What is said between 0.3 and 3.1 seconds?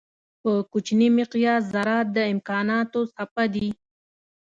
په کوچني مقیاس ذرات د امکانانو